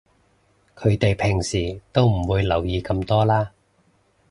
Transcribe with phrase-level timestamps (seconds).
[0.75, 3.51] 佢哋平時都唔會留意咁多啦